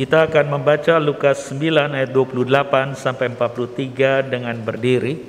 [0.00, 5.20] Kita akan membaca Lukas 9 ayat 28 sampai 43 dengan berdiri.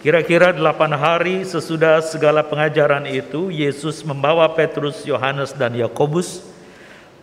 [0.00, 6.40] Kira-kira delapan hari sesudah segala pengajaran itu, Yesus membawa Petrus, Yohanes, dan Yakobus,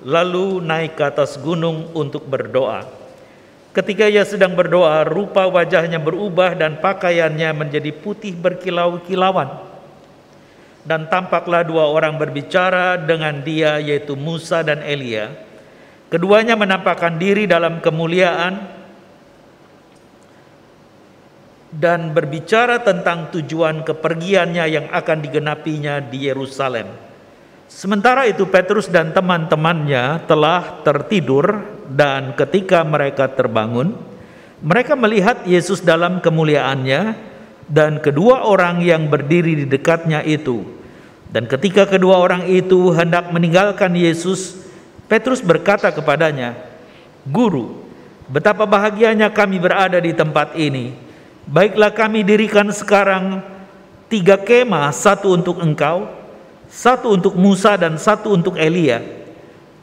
[0.05, 2.86] lalu naik ke atas gunung untuk berdoa.
[3.73, 9.69] Ketika ia sedang berdoa, rupa wajahnya berubah dan pakaiannya menjadi putih berkilau-kilauan
[10.90, 15.30] dan tampaklah dua orang berbicara dengan dia yaitu Musa dan Elia.
[16.09, 18.58] Keduanya menampakkan diri dalam kemuliaan
[21.70, 26.90] dan berbicara tentang tujuan kepergiannya yang akan digenapinya di Yerusalem.
[27.70, 33.94] Sementara itu Petrus dan teman-temannya telah tertidur dan ketika mereka terbangun,
[34.66, 37.13] mereka melihat Yesus dalam kemuliaannya
[37.70, 40.79] dan kedua orang yang berdiri di dekatnya itu
[41.30, 44.66] dan ketika kedua orang itu hendak meninggalkan Yesus,
[45.06, 46.58] Petrus berkata kepadanya,
[47.30, 47.86] "Guru,
[48.26, 50.98] betapa bahagianya kami berada di tempat ini.
[51.46, 53.46] Baiklah kami dirikan sekarang
[54.10, 56.10] tiga kemah, satu untuk engkau,
[56.66, 59.02] satu untuk Musa dan satu untuk Elia."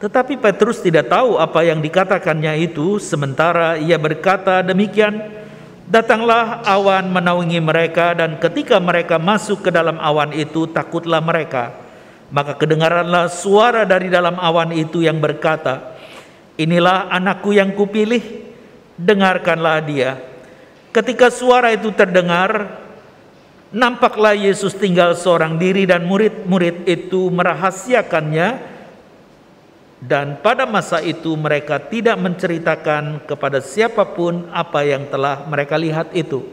[0.03, 5.46] Tetapi Petrus tidak tahu apa yang dikatakannya itu, sementara ia berkata demikian,
[5.87, 11.71] Datanglah awan menaungi mereka dan ketika mereka masuk ke dalam awan itu takutlah mereka.
[12.27, 15.95] Maka kedengaranlah suara dari dalam awan itu yang berkata,
[16.59, 18.19] Inilah anakku yang kupilih,
[18.99, 20.19] dengarkanlah dia.
[20.91, 22.83] Ketika suara itu terdengar,
[23.71, 28.66] nampaklah Yesus tinggal seorang diri dan murid-murid itu merahasiakannya
[29.97, 36.13] dan pada masa itu mereka tidak menceritakan kepada siapa pun apa yang telah mereka lihat
[36.13, 36.45] itu.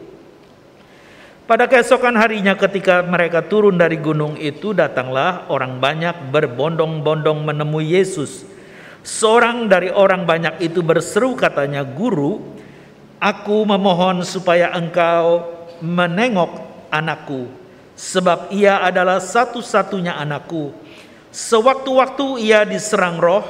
[1.44, 8.48] Pada keesokan harinya ketika mereka turun dari gunung itu datanglah orang banyak berbondong-bondong menemui Yesus.
[9.04, 12.40] Seorang dari orang banyak itu berseru katanya, "Guru,
[13.20, 15.44] aku memohon supaya engkau
[15.84, 17.52] menengok anakku,
[17.92, 20.72] sebab ia adalah satu-satunya anakku."
[21.34, 23.42] Sewaktu-waktu ia diserang roh,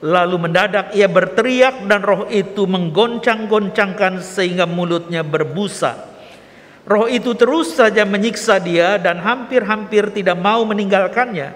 [0.00, 6.08] lalu mendadak ia berteriak dan roh itu menggoncang-goncangkan sehingga mulutnya berbusa.
[6.88, 11.52] Roh itu terus saja menyiksa dia dan hampir-hampir tidak mau meninggalkannya.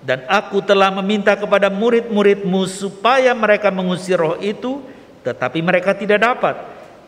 [0.00, 4.80] Dan aku telah meminta kepada murid-muridmu supaya mereka mengusir roh itu,
[5.20, 6.56] tetapi mereka tidak dapat.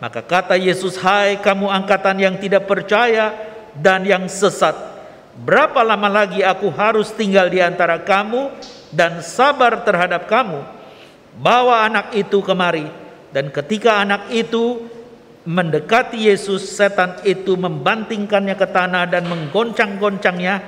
[0.04, 3.32] Maka kata Yesus, hai kamu angkatan yang tidak percaya
[3.72, 4.76] dan yang sesat,
[5.32, 8.53] Berapa lama lagi aku harus tinggal di antara kamu
[8.93, 10.60] dan sabar terhadap kamu?
[11.41, 12.84] Bawa anak itu kemari.
[13.32, 14.93] Dan ketika anak itu
[15.48, 20.60] mendekati Yesus, setan itu membantingkannya ke tanah dan menggoncang-goncangnya.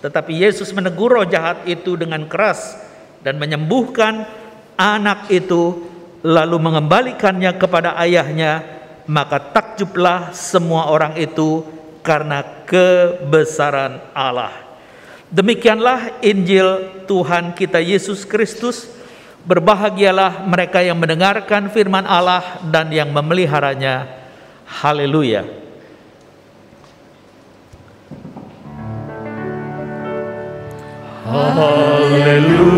[0.00, 2.80] Tetapi Yesus menegur roh jahat itu dengan keras
[3.20, 4.24] dan menyembuhkan
[4.80, 5.84] anak itu
[6.24, 8.64] lalu mengembalikannya kepada ayahnya.
[9.04, 11.64] Maka takjublah semua orang itu
[12.08, 14.64] karena kebesaran Allah.
[15.28, 18.88] Demikianlah Injil Tuhan kita Yesus Kristus.
[19.44, 24.08] Berbahagialah mereka yang mendengarkan firman Allah dan yang memeliharanya.
[24.64, 25.44] Haleluya.
[31.28, 32.68] Haleluya.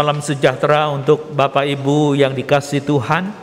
[0.00, 3.36] Salam sejahtera untuk Bapak Ibu yang dikasih Tuhan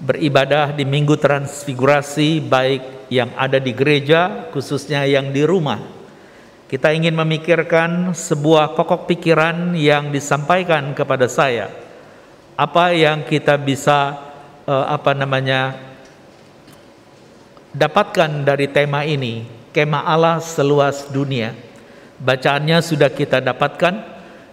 [0.00, 5.76] beribadah di Minggu Transfigurasi baik yang ada di gereja khususnya yang di rumah.
[6.72, 11.68] Kita ingin memikirkan sebuah pokok pikiran yang disampaikan kepada saya.
[12.56, 14.24] Apa yang kita bisa
[14.64, 15.76] uh, apa namanya
[17.76, 21.52] dapatkan dari tema ini, kemah Allah seluas dunia.
[22.16, 24.00] Bacaannya sudah kita dapatkan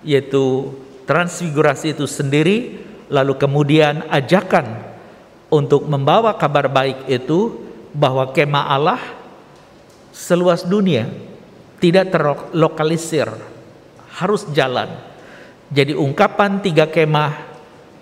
[0.04, 0.76] yaitu
[1.08, 4.84] transfigurasi itu sendiri, lalu kemudian ajakan
[5.48, 7.56] untuk membawa kabar baik itu
[7.96, 9.00] bahwa kemah Allah
[10.12, 11.08] seluas dunia
[11.80, 13.32] tidak terlokalisir,
[14.20, 14.92] harus jalan.
[15.72, 17.48] Jadi ungkapan tiga kemah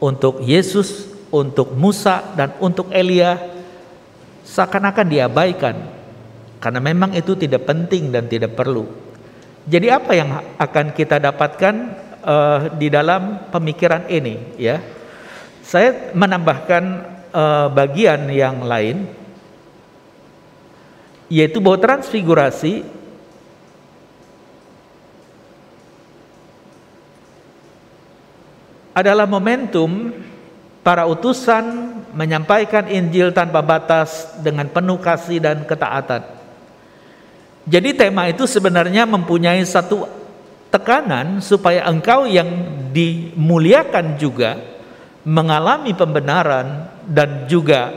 [0.01, 3.37] untuk Yesus, untuk Musa, dan untuk Elia
[4.45, 5.75] seakan-akan diabaikan
[6.61, 8.85] karena memang itu tidak penting dan tidak perlu.
[9.65, 10.29] Jadi apa yang
[10.61, 14.81] akan kita dapatkan uh, di dalam pemikiran ini ya.
[15.61, 16.83] Saya menambahkan
[17.33, 19.05] uh, bagian yang lain
[21.29, 22.85] yaitu bahwa transfigurasi
[28.93, 30.13] adalah momentum
[30.85, 36.23] para utusan menyampaikan Injil tanpa batas dengan penuh kasih dan ketaatan.
[37.65, 40.05] Jadi tema itu sebenarnya mempunyai satu
[40.75, 42.51] tekanan supaya engkau yang
[42.91, 44.59] dimuliakan juga
[45.23, 47.95] mengalami pembenaran dan juga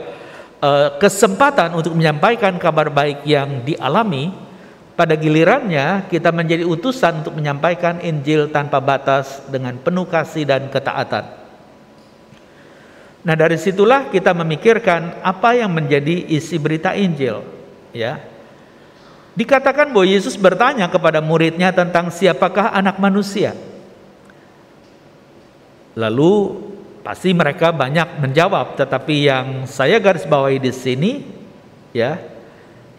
[0.63, 4.31] uh, kesempatan untuk menyampaikan kabar baik yang dialami
[4.95, 11.39] pada gilirannya kita menjadi utusan untuk menyampaikan Injil tanpa batas dengan penuh kasih dan ketaatan.
[13.19, 17.43] Nah, dari situlah kita memikirkan apa yang menjadi isi berita Injil,
[17.91, 18.19] ya.
[19.39, 23.55] Dikatakan bahwa Yesus bertanya kepada muridnya tentang siapakah anak manusia.
[25.95, 26.59] Lalu
[27.07, 31.11] pasti mereka banyak menjawab, tetapi yang saya garis bawahi di sini
[31.95, 32.19] ya,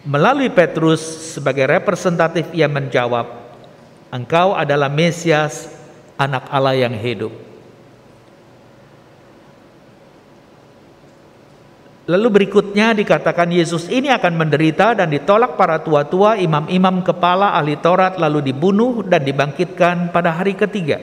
[0.00, 1.04] Melalui Petrus
[1.37, 3.52] sebagai representatif ia menjawab,
[4.08, 5.69] Engkau adalah Mesias,
[6.16, 7.50] anak Allah yang hidup.
[12.10, 18.18] Lalu berikutnya dikatakan Yesus ini akan menderita dan ditolak para tua-tua, imam-imam kepala ahli Taurat
[18.18, 20.98] lalu dibunuh dan dibangkitkan pada hari ketiga.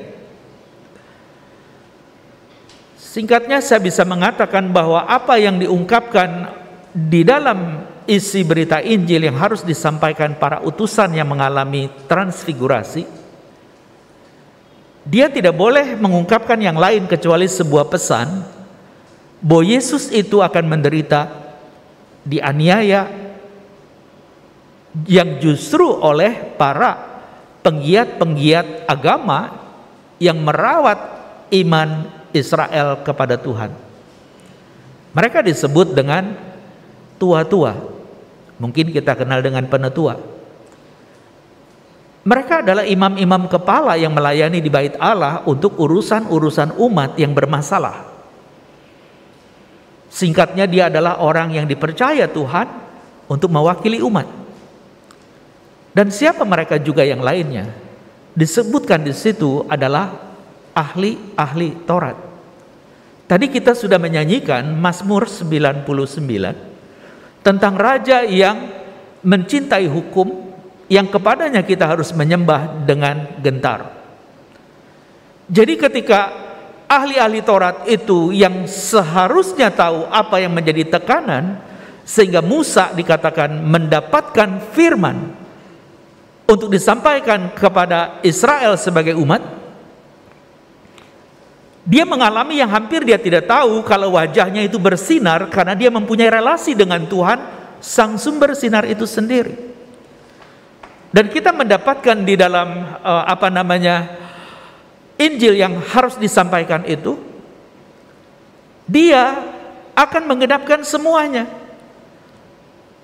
[3.00, 6.52] Singkatnya saya bisa mengatakan bahwa apa yang diungkapkan
[6.92, 13.08] di dalam isi berita Injil yang harus disampaikan para utusan yang mengalami transfigurasi,
[15.08, 18.57] dia tidak boleh mengungkapkan yang lain kecuali sebuah pesan
[19.42, 21.30] bahwa Yesus itu akan menderita,
[22.26, 23.28] dianiaya,
[25.06, 26.98] yang justru oleh para
[27.62, 29.54] penggiat-penggiat agama
[30.18, 30.98] yang merawat
[31.54, 33.72] iman Israel kepada Tuhan.
[35.14, 36.34] Mereka disebut dengan
[37.22, 37.78] tua-tua.
[38.58, 40.18] Mungkin kita kenal dengan penetua.
[42.28, 48.17] Mereka adalah imam-imam kepala yang melayani di bait Allah untuk urusan-urusan umat yang bermasalah.
[50.08, 52.68] Singkatnya dia adalah orang yang dipercaya Tuhan
[53.28, 54.28] untuk mewakili umat.
[55.92, 57.68] Dan siapa mereka juga yang lainnya?
[58.38, 60.14] Disebutkan di situ adalah
[60.78, 62.18] ahli-ahli Taurat.
[63.28, 65.84] Tadi kita sudah menyanyikan Mazmur 99
[67.44, 68.72] tentang raja yang
[69.26, 70.48] mencintai hukum
[70.88, 73.92] yang kepadanya kita harus menyembah dengan gentar.
[75.52, 76.47] Jadi ketika
[76.88, 81.60] ahli-ahli Taurat itu yang seharusnya tahu apa yang menjadi tekanan
[82.08, 85.36] sehingga Musa dikatakan mendapatkan firman
[86.48, 89.58] untuk disampaikan kepada Israel sebagai umat
[91.88, 96.76] dia mengalami yang hampir dia tidak tahu kalau wajahnya itu bersinar karena dia mempunyai relasi
[96.76, 97.40] dengan Tuhan,
[97.80, 99.56] sang sumber sinar itu sendiri.
[101.16, 104.27] Dan kita mendapatkan di dalam uh, apa namanya
[105.18, 107.18] Injil yang harus disampaikan itu
[108.86, 109.44] dia
[109.98, 111.50] akan menggenapkan semuanya.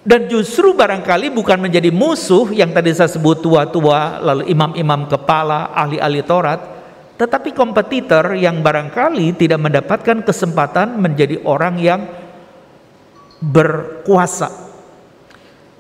[0.04, 6.20] Dan justru barangkali bukan menjadi musuh yang tadi saya sebut tua-tua, lalu imam-imam kepala, ahli-ahli
[6.28, 6.60] Taurat,
[7.16, 12.04] tetapi kompetitor yang barangkali tidak mendapatkan kesempatan menjadi orang yang
[13.40, 14.52] berkuasa.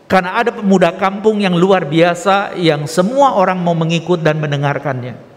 [0.07, 5.32] Karena ada pemuda kampung yang luar biasa yang semua orang mau mengikut dan mendengarkannya.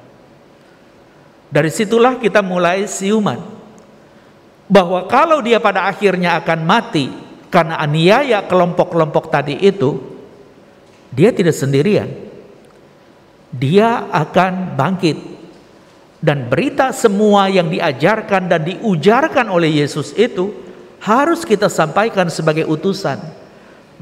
[1.46, 3.38] Dari situlah kita mulai siuman.
[4.66, 7.06] Bahwa kalau dia pada akhirnya akan mati
[7.54, 10.02] karena aniaya kelompok-kelompok tadi itu,
[11.14, 12.10] dia tidak sendirian.
[13.54, 15.18] Dia akan bangkit
[16.18, 20.50] dan berita semua yang diajarkan dan diujarkan oleh Yesus itu
[20.98, 23.22] harus kita sampaikan sebagai utusan.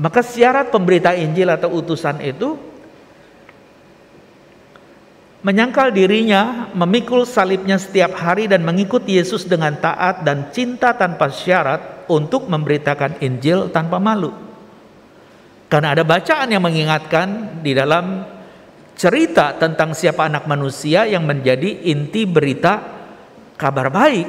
[0.01, 2.57] Maka syarat pemberita Injil atau utusan itu
[5.45, 12.09] menyangkal dirinya, memikul salibnya setiap hari dan mengikuti Yesus dengan taat dan cinta tanpa syarat
[12.09, 14.33] untuk memberitakan Injil tanpa malu.
[15.69, 18.25] Karena ada bacaan yang mengingatkan di dalam
[18.97, 22.81] cerita tentang siapa anak manusia yang menjadi inti berita
[23.61, 24.29] kabar baik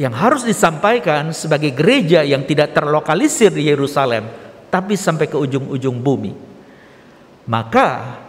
[0.00, 4.26] yang harus disampaikan sebagai gereja yang tidak terlokalisir di Yerusalem
[4.72, 6.32] tapi sampai ke ujung-ujung bumi.
[7.46, 8.22] Maka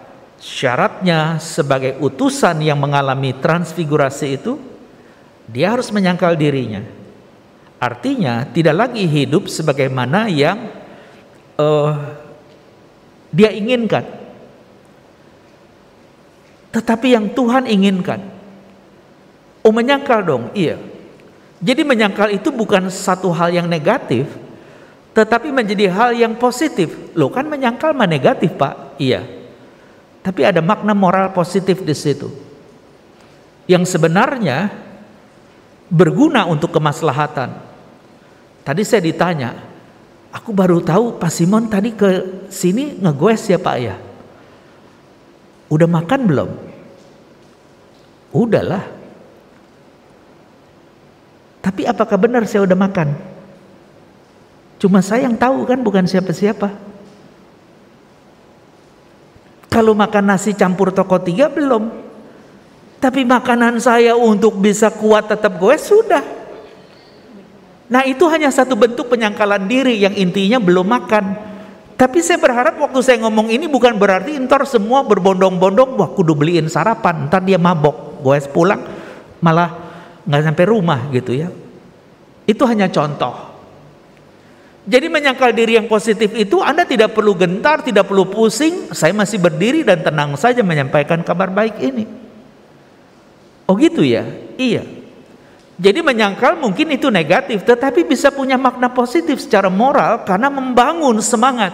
[0.45, 4.61] syaratnya sebagai utusan yang mengalami transfigurasi itu
[5.49, 6.85] dia harus menyangkal dirinya.
[7.81, 10.69] Artinya tidak lagi hidup sebagaimana yang
[11.57, 11.97] uh,
[13.33, 14.25] dia inginkan
[16.75, 18.19] tetapi yang Tuhan inginkan.
[19.63, 20.75] Oh menyangkal dong, iya.
[21.63, 24.27] Jadi menyangkal itu bukan satu hal yang negatif,
[25.15, 26.91] tetapi menjadi hal yang positif.
[27.15, 29.23] Loh kan menyangkal mah negatif pak, iya.
[30.25, 32.33] Tapi ada makna moral positif di situ.
[33.69, 34.73] Yang sebenarnya
[35.85, 37.61] berguna untuk kemaslahatan.
[38.65, 39.53] Tadi saya ditanya,
[40.33, 43.95] aku baru tahu Pak Simon tadi ke sini ngegoes ya Pak ya.
[45.69, 46.49] Udah makan belum?
[48.33, 48.81] Udahlah.
[51.61, 53.13] Tapi apakah benar saya udah makan?
[54.81, 56.94] Cuma saya yang tahu kan bukan siapa-siapa.
[59.71, 62.05] Kalau makan nasi campur toko tiga belum.
[62.99, 66.23] Tapi makanan saya untuk bisa kuat tetap gue sudah.
[67.85, 71.25] Nah itu hanya satu bentuk penyangkalan diri yang intinya belum makan.
[71.95, 76.67] Tapi saya berharap waktu saya ngomong ini bukan berarti ntar semua berbondong-bondong, wah kudu beliin
[76.67, 78.83] sarapan, ntar dia mabok, gue pulang
[79.39, 79.71] malah
[80.27, 81.47] nggak sampai rumah gitu ya.
[82.43, 83.54] Itu hanya contoh.
[84.85, 88.93] Jadi menyangkal diri yang positif itu Anda tidak perlu gentar, tidak perlu pusing.
[88.93, 92.05] Saya masih berdiri dan tenang saja menyampaikan kabar baik ini.
[93.65, 94.21] Oh gitu ya?
[94.61, 94.85] Iya.
[95.75, 101.73] Jadi menyangkal mungkin itu negatif, tetapi bisa punya makna positif secara moral karena membangun semangat.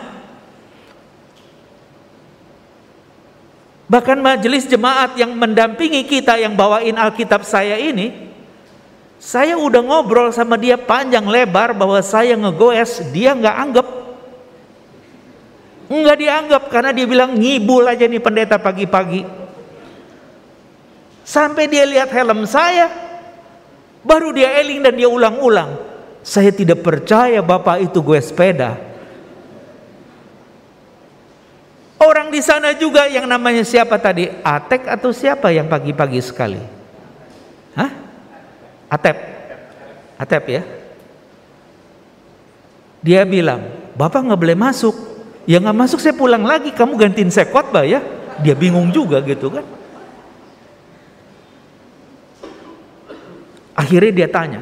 [3.91, 8.30] Bahkan majelis jemaat yang mendampingi kita yang bawain Alkitab saya ini,
[9.21, 13.87] saya udah ngobrol sama dia panjang lebar bahwa saya ngegoes, dia nggak anggap.
[15.93, 19.21] Nggak dianggap karena dia bilang ngibul aja nih pendeta pagi-pagi.
[21.21, 22.89] Sampai dia lihat helm saya,
[24.01, 25.77] baru dia eling dan dia ulang-ulang.
[26.25, 28.73] Saya tidak percaya bapak itu gue sepeda.
[32.01, 34.25] Orang di sana juga yang namanya siapa tadi?
[34.41, 36.61] Atek atau siapa yang pagi-pagi sekali?
[37.77, 38.00] Hah?
[38.91, 39.17] Atep.
[40.19, 40.62] Atep ya.
[43.01, 44.95] Dia bilang, Bapak nggak boleh masuk.
[45.50, 48.03] Ya nggak masuk saya pulang lagi, kamu gantiin saya khotbah ya.
[48.43, 49.65] Dia bingung juga gitu kan.
[53.71, 54.62] Akhirnya dia tanya,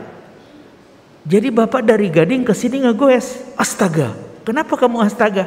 [1.27, 4.15] jadi bapak dari Gading ke sini ngegoes, astaga,
[4.47, 5.43] kenapa kamu astaga?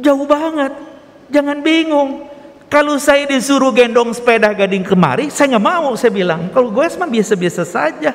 [0.00, 0.74] Jauh banget,
[1.30, 2.26] jangan bingung.
[2.70, 5.90] Kalau saya disuruh gendong sepeda gading kemari, saya nggak mau.
[5.98, 8.14] Saya bilang, kalau gue mah biasa-biasa saja.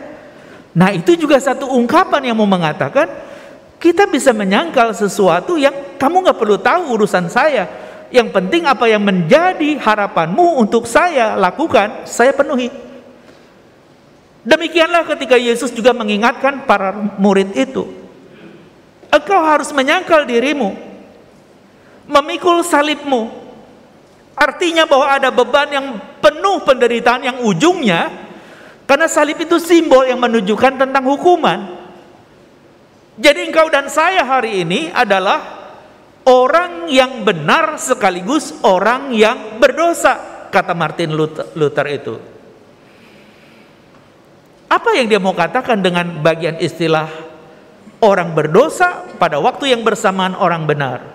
[0.71, 3.11] Nah itu juga satu ungkapan yang mau mengatakan
[3.83, 7.67] kita bisa menyangkal sesuatu yang kamu nggak perlu tahu urusan saya.
[8.07, 12.71] Yang penting apa yang menjadi harapanmu untuk saya lakukan, saya penuhi.
[14.47, 17.91] Demikianlah ketika Yesus juga mengingatkan para murid itu.
[19.11, 20.79] Engkau harus menyangkal dirimu,
[22.07, 23.44] memikul salibmu,
[24.35, 25.87] Artinya bahwa ada beban yang
[26.19, 28.11] penuh penderitaan yang ujungnya
[28.83, 31.87] karena salib itu simbol yang menunjukkan tentang hukuman.
[33.15, 35.39] Jadi engkau dan saya hari ini adalah
[36.27, 42.19] orang yang benar sekaligus orang yang berdosa, kata Martin Luther, itu.
[44.67, 47.07] Apa yang dia mau katakan dengan bagian istilah
[48.03, 51.14] orang berdosa pada waktu yang bersamaan orang benar?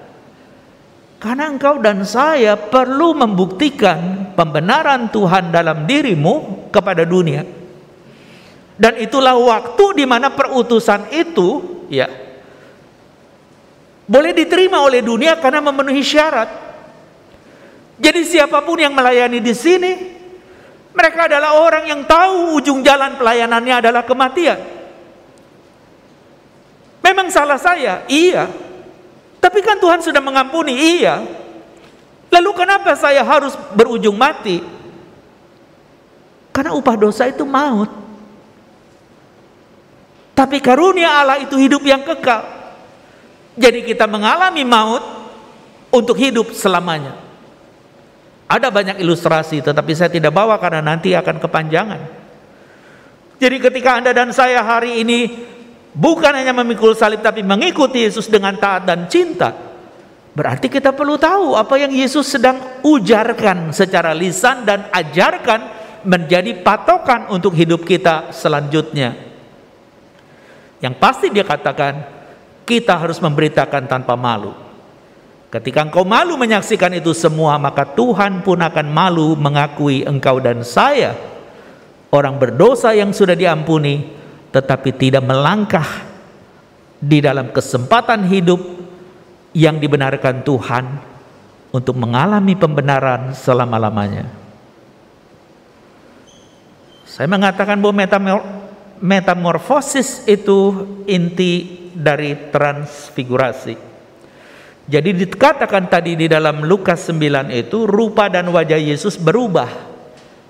[1.21, 7.45] Karena engkau dan saya perlu membuktikan pembenaran Tuhan dalam dirimu kepada dunia.
[8.81, 12.09] Dan itulah waktu di mana perutusan itu ya
[14.09, 16.49] boleh diterima oleh dunia karena memenuhi syarat.
[18.01, 19.93] Jadi siapa pun yang melayani di sini
[20.97, 24.59] mereka adalah orang yang tahu ujung jalan pelayanannya adalah kematian.
[27.05, 28.49] Memang salah saya, iya,
[29.41, 31.25] tapi kan Tuhan sudah mengampuni, iya.
[32.31, 34.61] Lalu kenapa saya harus berujung mati?
[36.53, 37.89] Karena upah dosa itu maut.
[40.37, 42.45] Tapi karunia Allah itu hidup yang kekal.
[43.57, 45.05] Jadi kita mengalami maut
[45.91, 47.19] untuk hidup selamanya.
[48.51, 52.01] Ada banyak ilustrasi tetapi saya tidak bawa karena nanti akan kepanjangan.
[53.41, 55.49] Jadi ketika Anda dan saya hari ini
[55.95, 59.55] bukan hanya memikul salib tapi mengikuti Yesus dengan taat dan cinta,
[60.35, 67.29] berarti kita perlu tahu apa yang Yesus sedang ujarkan secara lisan dan ajarkan menjadi patokan
[67.29, 69.17] untuk hidup kita selanjutnya.
[70.81, 72.21] Yang pasti dia katakan,
[72.65, 74.57] kita harus memberitakan tanpa malu.
[75.51, 81.19] Ketika engkau malu menyaksikan itu semua, maka Tuhan pun akan malu mengakui engkau dan saya,
[82.15, 84.20] orang berdosa yang sudah diampuni,
[84.51, 85.87] tetapi tidak melangkah
[87.01, 88.61] di dalam kesempatan hidup
[89.57, 90.85] yang dibenarkan Tuhan
[91.71, 94.27] untuk mengalami pembenaran selama-lamanya.
[97.07, 98.07] Saya mengatakan bahwa
[99.03, 103.75] metamorfosis itu inti dari transfigurasi.
[104.91, 109.71] Jadi dikatakan tadi di dalam Lukas 9 itu rupa dan wajah Yesus berubah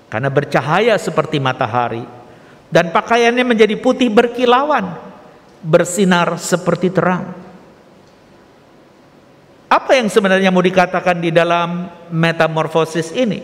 [0.09, 2.01] karena bercahaya seperti matahari
[2.71, 4.95] dan pakaiannya menjadi putih berkilauan,
[5.59, 7.35] bersinar seperti terang.
[9.71, 13.43] Apa yang sebenarnya mau dikatakan di dalam metamorfosis ini?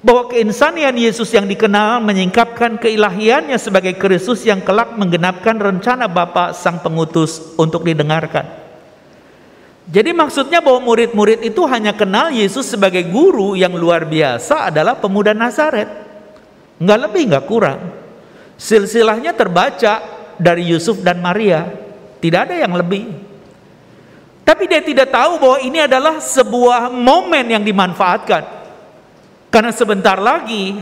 [0.00, 6.80] Bahwa keinsanian Yesus yang dikenal menyingkapkan keilahiannya sebagai Kristus yang kelak menggenapkan rencana Bapa Sang
[6.84, 8.44] Pengutus untuk didengarkan.
[9.86, 15.32] Jadi maksudnya bahwa murid-murid itu hanya kenal Yesus sebagai guru yang luar biasa adalah pemuda
[15.32, 16.05] Nazaret.
[16.76, 17.80] Nggak lebih, nggak kurang.
[18.56, 20.00] Silsilahnya terbaca
[20.36, 21.64] dari Yusuf dan Maria.
[22.20, 23.12] Tidak ada yang lebih.
[24.46, 28.44] Tapi dia tidak tahu bahwa ini adalah sebuah momen yang dimanfaatkan.
[29.50, 30.78] Karena sebentar lagi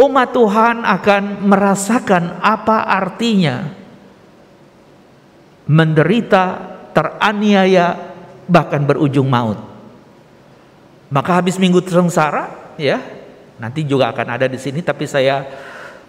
[0.00, 3.76] umat Tuhan akan merasakan apa artinya
[5.70, 6.44] menderita,
[6.90, 7.94] teraniaya,
[8.50, 9.60] bahkan berujung maut.
[11.12, 12.98] Maka habis minggu sengsara, ya,
[13.60, 14.80] nanti juga akan ada di sini.
[14.80, 15.44] Tapi saya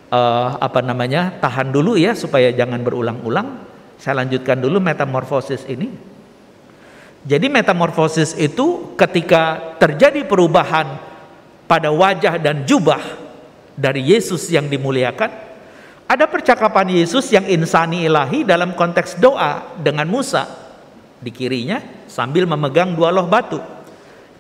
[0.08, 3.70] uh, apa namanya tahan dulu ya supaya jangan berulang-ulang.
[4.02, 5.92] Saya lanjutkan dulu metamorfosis ini.
[7.22, 10.98] Jadi metamorfosis itu ketika terjadi perubahan
[11.70, 12.98] pada wajah dan jubah
[13.78, 15.30] dari Yesus yang dimuliakan,
[16.10, 20.50] ada percakapan Yesus yang insani ilahi dalam konteks doa dengan Musa
[21.22, 21.78] di kirinya
[22.10, 23.62] sambil memegang dua loh batu.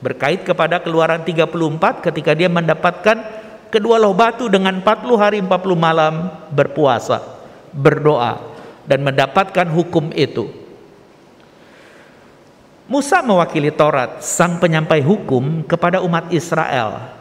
[0.02, 3.22] Berkait kepada keluaran 34 ketika dia mendapatkan
[3.70, 7.22] kedua loh batu dengan 40 hari 40 malam berpuasa,
[7.70, 8.42] berdoa
[8.90, 10.50] dan mendapatkan hukum itu.
[12.92, 17.14] Musa mewakili Taurat, sang penyampai hukum kepada umat Israel,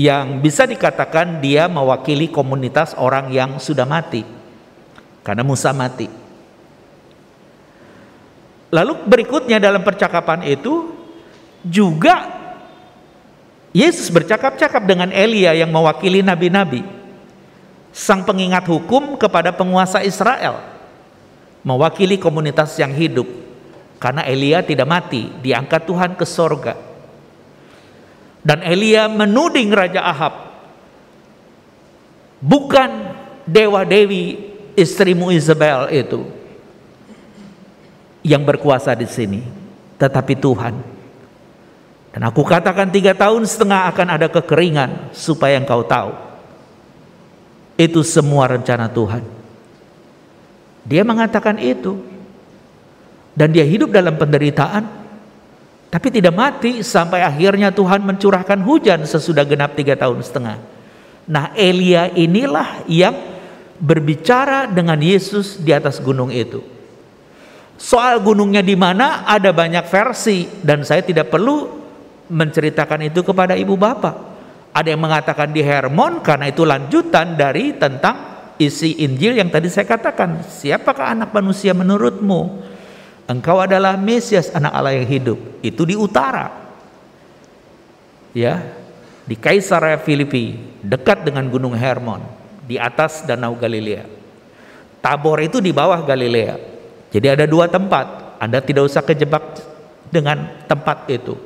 [0.00, 4.24] yang bisa dikatakan dia mewakili komunitas orang yang sudah mati,
[5.20, 6.08] karena Musa mati.
[8.72, 11.03] Lalu berikutnya dalam percakapan itu
[11.66, 12.44] juga
[13.74, 16.86] Yesus bercakap-cakap dengan Elia yang mewakili nabi-nabi,
[17.90, 20.62] sang pengingat hukum kepada penguasa Israel.
[21.66, 23.26] Mewakili komunitas yang hidup.
[23.98, 26.78] Karena Elia tidak mati diangkat Tuhan ke sorga.
[28.46, 30.34] Dan Elia menuding Raja Ahab.
[32.38, 32.90] Bukan
[33.48, 36.28] dewa dewi istrimu Isabel itu
[38.24, 39.40] yang berkuasa di sini
[39.96, 40.93] tetapi Tuhan
[42.14, 46.14] dan aku katakan tiga tahun setengah akan ada kekeringan supaya engkau tahu
[47.74, 49.34] itu semua rencana Tuhan
[50.84, 51.96] dia mengatakan itu.
[53.34, 54.84] Dan dia hidup dalam penderitaan.
[55.90, 60.58] Tapi tidak mati sampai akhirnya Tuhan mencurahkan hujan sesudah genap tiga tahun setengah.
[61.24, 63.14] Nah Elia inilah yang
[63.78, 66.62] berbicara dengan Yesus di atas gunung itu.
[67.74, 71.83] Soal gunungnya di mana ada banyak versi dan saya tidak perlu
[72.28, 74.34] menceritakan itu kepada ibu bapak.
[74.74, 79.86] Ada yang mengatakan di Hermon karena itu lanjutan dari tentang isi Injil yang tadi saya
[79.86, 82.62] katakan, siapakah anak manusia menurutmu?
[83.24, 85.38] Engkau adalah Mesias anak Allah yang hidup.
[85.64, 86.50] Itu di utara.
[88.34, 88.66] Ya,
[89.24, 92.20] di Kaisarea Filipi, dekat dengan Gunung Hermon,
[92.66, 94.10] di atas Danau Galilea.
[94.98, 96.58] Tabor itu di bawah Galilea.
[97.14, 98.36] Jadi ada dua tempat.
[98.42, 99.62] Anda tidak usah kejebak
[100.10, 101.38] dengan tempat itu.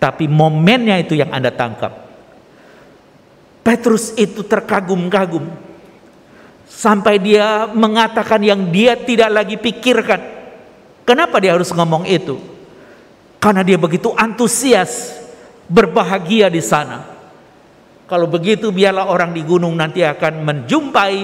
[0.00, 2.08] Tapi momennya itu yang Anda tangkap.
[3.60, 5.44] Petrus itu terkagum-kagum
[6.64, 10.40] sampai dia mengatakan yang dia tidak lagi pikirkan.
[11.04, 12.40] Kenapa dia harus ngomong itu?
[13.36, 15.20] Karena dia begitu antusias,
[15.68, 17.04] berbahagia di sana.
[18.08, 21.16] Kalau begitu biarlah orang di gunung nanti akan menjumpai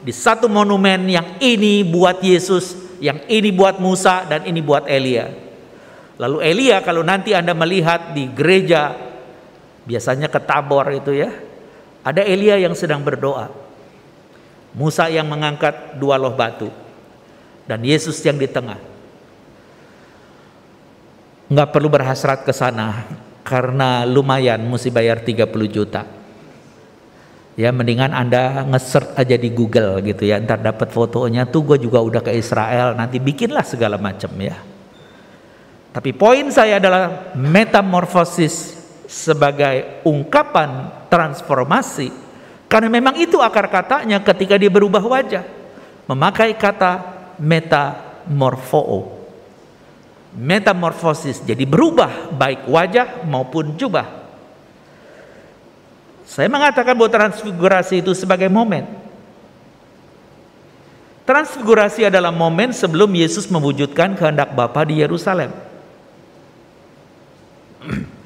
[0.00, 5.43] di satu monumen yang ini buat Yesus, yang ini buat Musa dan ini buat Elia.
[6.14, 8.94] Lalu Elia kalau nanti Anda melihat di gereja
[9.82, 11.30] biasanya ke Tabor itu ya,
[12.06, 13.50] ada Elia yang sedang berdoa.
[14.74, 16.66] Musa yang mengangkat dua loh batu
[17.66, 18.78] dan Yesus yang di tengah.
[21.46, 23.06] Nggak perlu berhasrat ke sana
[23.46, 26.02] karena lumayan mesti bayar 30 juta.
[27.54, 32.02] Ya mendingan Anda nge-search aja di Google gitu ya, ntar dapat fotonya tuh gue juga
[32.02, 34.73] udah ke Israel, nanti bikinlah segala macam ya.
[35.94, 38.74] Tapi poin saya adalah metamorfosis
[39.06, 42.10] sebagai ungkapan transformasi
[42.66, 45.46] karena memang itu akar katanya ketika dia berubah wajah.
[46.10, 46.98] Memakai kata
[47.38, 49.22] metamorfoo.
[50.34, 54.26] Metamorfosis, jadi berubah baik wajah maupun jubah.
[56.26, 58.82] Saya mengatakan bahwa transfigurasi itu sebagai momen.
[61.22, 65.63] Transfigurasi adalah momen sebelum Yesus mewujudkan kehendak Bapa di Yerusalem.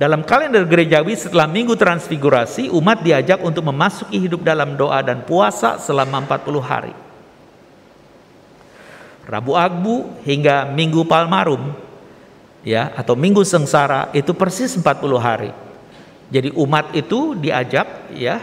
[0.00, 5.76] Dalam kalender gerejawi setelah minggu transfigurasi, umat diajak untuk memasuki hidup dalam doa dan puasa
[5.76, 6.94] selama 40 hari.
[9.28, 11.76] Rabu Agbu hingga Minggu Palmarum
[12.64, 15.52] ya atau Minggu Sengsara itu persis 40 hari.
[16.32, 18.40] Jadi umat itu diajak ya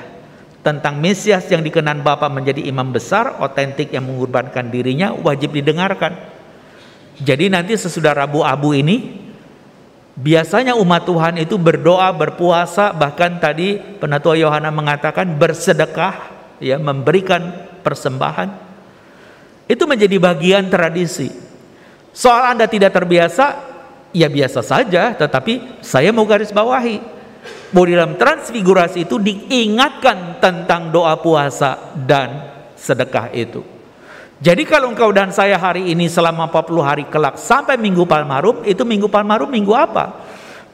[0.63, 6.13] tentang Mesias yang dikenan Bapa menjadi imam besar, otentik yang mengorbankan dirinya wajib didengarkan.
[7.17, 9.26] Jadi nanti sesudah Rabu Abu ini
[10.17, 18.49] Biasanya umat Tuhan itu berdoa, berpuasa, bahkan tadi penatua Yohana mengatakan bersedekah, ya, memberikan persembahan.
[19.69, 21.29] Itu menjadi bagian tradisi.
[22.17, 23.61] Soal Anda tidak terbiasa,
[24.09, 26.97] ya biasa saja, tetapi saya mau garis bawahi
[27.69, 33.76] bahwa dalam transfigurasi itu diingatkan tentang doa puasa dan sedekah itu.
[34.37, 38.85] Jadi kalau engkau dan saya hari ini selama 40 hari kelak sampai Minggu Palmarum, itu
[38.85, 40.13] Minggu Palmarum minggu apa?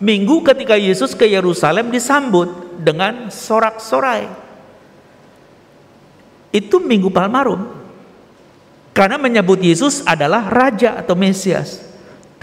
[0.03, 4.27] Minggu ketika Yesus ke Yerusalem disambut dengan sorak-sorai.
[6.51, 7.71] Itu Minggu Palmarum.
[8.91, 11.79] Karena menyebut Yesus adalah Raja atau Mesias.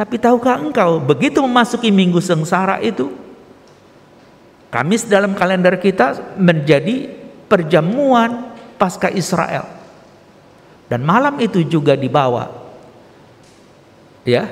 [0.01, 3.13] Tapi tahukah engkau begitu memasuki Minggu Sengsara itu,
[4.73, 7.11] Kamis dalam kalender kita menjadi
[7.51, 9.80] perjamuan Pasca Israel
[10.91, 12.51] dan malam itu juga dibawa
[14.27, 14.51] ya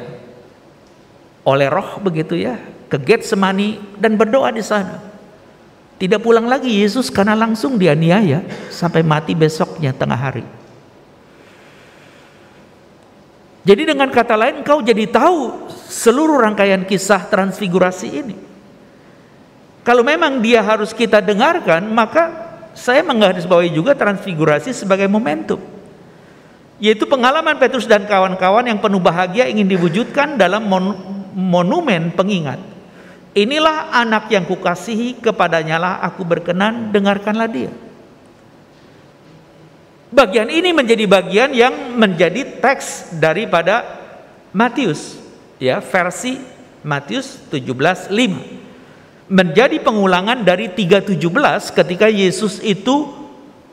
[1.43, 2.55] oleh roh begitu ya
[2.87, 5.03] ke Getsemani dan berdoa di sana.
[5.99, 10.47] Tidak pulang lagi Yesus karena langsung dianiaya sampai mati besoknya tengah hari.
[13.67, 18.37] Jadi dengan kata lain kau jadi tahu seluruh rangkaian kisah transfigurasi ini.
[19.83, 22.31] Kalau memang dia harus kita dengarkan, maka
[22.79, 25.78] saya menggarisbawahi juga transfigurasi sebagai momentum
[26.79, 30.95] yaitu pengalaman Petrus dan kawan-kawan yang penuh bahagia ingin diwujudkan dalam mon
[31.39, 32.59] monumen pengingat.
[33.37, 37.71] Inilah anak yang kukasihi, kepadanya lah aku berkenan, dengarkanlah dia.
[40.09, 43.85] Bagian ini menjadi bagian yang menjadi teks daripada
[44.51, 45.21] Matius,
[45.61, 46.41] ya versi
[46.83, 48.59] Matius 17:5.
[49.29, 53.13] Menjadi pengulangan dari 3:17 ketika Yesus itu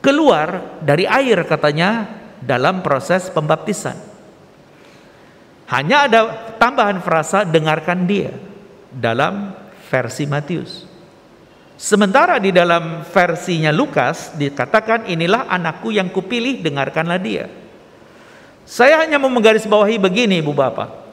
[0.04, 2.06] keluar dari air katanya
[2.46, 3.98] dalam proses pembaptisan.
[5.66, 6.20] Hanya ada
[6.62, 8.30] tambahan frasa dengarkan dia
[8.94, 9.50] dalam
[9.90, 10.86] versi Matius.
[11.76, 17.50] Sementara di dalam versinya Lukas dikatakan inilah anakku yang kupilih dengarkanlah dia.
[18.62, 21.04] Saya hanya mau menggarisbawahi begini Ibu Bapak.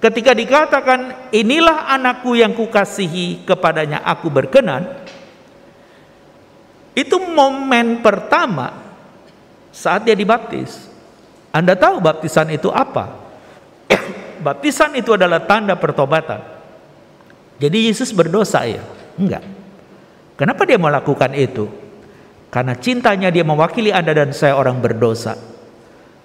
[0.00, 5.04] Ketika dikatakan inilah anakku yang kukasihi kepadanya aku berkenan.
[6.98, 8.87] Itu momen pertama
[9.78, 10.90] saat dia dibaptis.
[11.54, 13.14] Anda tahu baptisan itu apa?
[14.46, 16.42] baptisan itu adalah tanda pertobatan.
[17.62, 18.82] Jadi Yesus berdosa ya?
[19.14, 19.46] Enggak.
[20.34, 21.70] Kenapa dia melakukan itu?
[22.50, 25.38] Karena cintanya dia mewakili Anda dan saya orang berdosa.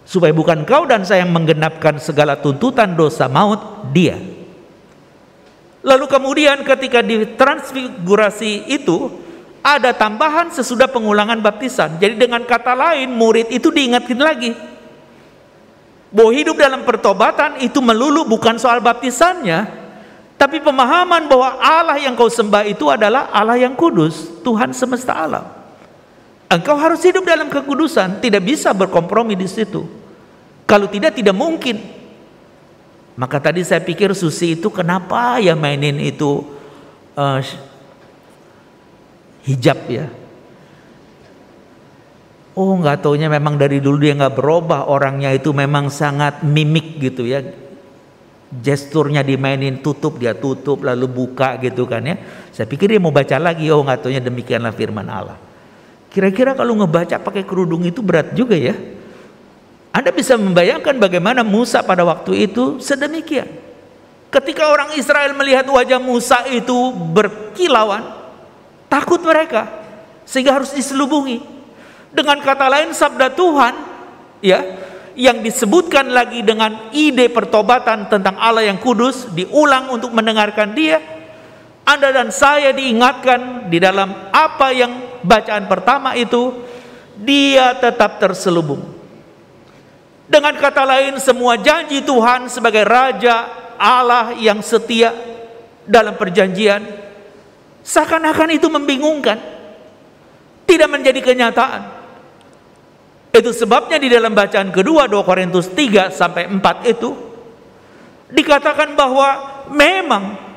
[0.04, 4.20] Supaya bukan kau dan saya yang menggenapkan segala tuntutan dosa maut, dia.
[5.84, 9.23] Lalu kemudian ketika ditransfigurasi itu,
[9.64, 11.96] ada tambahan sesudah pengulangan baptisan.
[11.98, 14.52] Jadi dengan kata lain murid itu diingatkan lagi
[16.14, 19.66] bahwa hidup dalam pertobatan itu melulu bukan soal baptisannya,
[20.38, 25.48] tapi pemahaman bahwa Allah yang kau sembah itu adalah Allah yang kudus, Tuhan semesta alam.
[26.52, 29.90] Engkau harus hidup dalam kekudusan, tidak bisa berkompromi di situ.
[30.70, 31.82] Kalau tidak tidak mungkin.
[33.14, 36.46] Maka tadi saya pikir Susi itu kenapa ya mainin itu
[37.14, 37.38] uh,
[39.44, 40.08] hijab ya.
[42.54, 47.26] Oh nggak taunya memang dari dulu dia nggak berubah orangnya itu memang sangat mimik gitu
[47.26, 47.42] ya.
[48.54, 52.16] Gesturnya dimainin tutup dia tutup lalu buka gitu kan ya.
[52.54, 55.38] Saya pikir dia mau baca lagi oh nggak taunya demikianlah firman Allah.
[56.14, 58.78] Kira-kira kalau ngebaca pakai kerudung itu berat juga ya.
[59.90, 63.50] Anda bisa membayangkan bagaimana Musa pada waktu itu sedemikian.
[64.30, 68.23] Ketika orang Israel melihat wajah Musa itu berkilauan,
[68.94, 69.66] Takut mereka
[70.22, 71.42] sehingga harus diselubungi.
[72.14, 73.74] Dengan kata lain sabda Tuhan
[74.38, 74.62] ya
[75.18, 81.02] yang disebutkan lagi dengan ide pertobatan tentang Allah yang kudus diulang untuk mendengarkan dia.
[81.90, 86.54] Anda dan saya diingatkan di dalam apa yang bacaan pertama itu
[87.18, 88.94] dia tetap terselubung.
[90.30, 95.18] Dengan kata lain semua janji Tuhan sebagai raja Allah yang setia
[95.84, 97.03] dalam perjanjian
[97.84, 99.38] Seakan-akan itu membingungkan.
[100.64, 101.82] Tidak menjadi kenyataan.
[103.36, 107.10] Itu sebabnya di dalam bacaan kedua 2 Korintus 3 sampai 4 itu
[108.30, 109.30] dikatakan bahwa
[109.74, 110.54] memang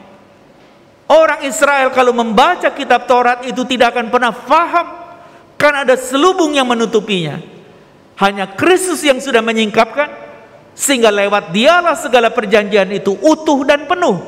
[1.06, 4.86] Orang Israel kalau membaca kitab Taurat itu tidak akan pernah faham
[5.54, 7.38] karena ada selubung yang menutupinya.
[8.18, 10.10] Hanya Kristus yang sudah menyingkapkan
[10.74, 14.18] sehingga lewat dialah segala perjanjian itu utuh dan penuh.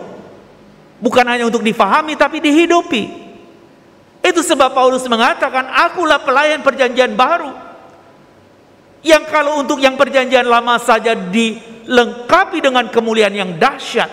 [0.99, 3.31] Bukan hanya untuk difahami tapi dihidupi.
[4.19, 7.55] Itu sebab Paulus mengatakan, akulah pelayan perjanjian baru.
[9.07, 14.11] Yang kalau untuk yang perjanjian lama saja dilengkapi dengan kemuliaan yang dahsyat.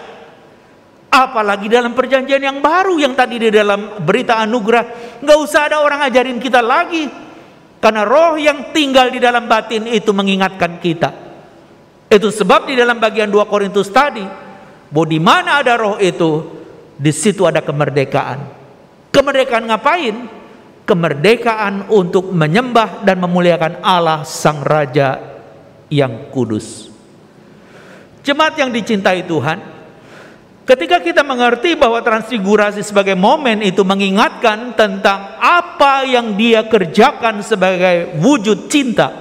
[1.09, 5.17] Apalagi dalam perjanjian yang baru yang tadi di dalam berita anugerah.
[5.25, 7.09] Nggak usah ada orang ajarin kita lagi.
[7.81, 11.09] Karena roh yang tinggal di dalam batin itu mengingatkan kita.
[12.05, 14.23] Itu sebab di dalam bagian 2 Korintus tadi.
[14.85, 16.54] Bahwa mana ada roh itu,
[16.95, 18.39] di situ ada kemerdekaan.
[19.12, 20.15] Kemerdekaan ngapain?
[20.86, 25.17] Kemerdekaan untuk menyembah dan memuliakan Allah Sang Raja
[25.89, 26.93] yang kudus.
[28.21, 29.62] Jemaat yang dicintai Tuhan,
[30.65, 38.17] ketika kita mengerti bahwa transfigurasi sebagai momen itu mengingatkan tentang apa yang dia kerjakan sebagai
[38.21, 39.13] wujud cinta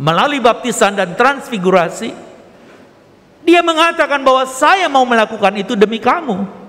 [0.00, 2.12] melalui baptisan dan transfigurasi,
[3.44, 6.63] dia mengatakan bahwa saya mau melakukan itu demi kamu.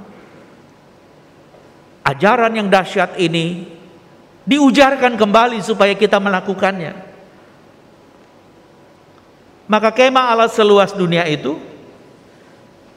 [2.06, 3.66] Ajaran yang dahsyat ini
[4.46, 6.94] diujarkan kembali supaya kita melakukannya.
[9.66, 11.58] Maka kemah Allah seluas dunia itu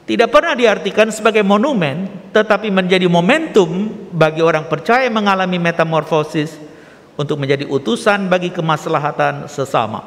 [0.05, 6.57] tidak pernah diartikan sebagai monumen, tetapi menjadi momentum bagi orang percaya mengalami metamorfosis
[7.17, 10.05] untuk menjadi utusan bagi kemaslahatan sesama.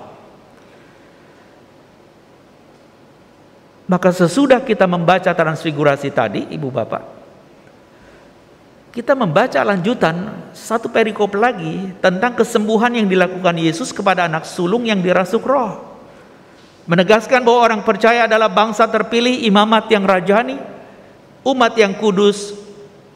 [3.87, 7.22] Maka sesudah kita membaca transfigurasi tadi, Ibu Bapak,
[8.93, 15.01] kita membaca lanjutan satu perikop lagi tentang kesembuhan yang dilakukan Yesus kepada anak sulung yang
[15.01, 15.81] dirasuk roh.
[16.85, 20.61] Menegaskan bahwa orang percaya adalah bangsa terpilih, imamat yang rajani,
[21.41, 22.53] umat yang kudus,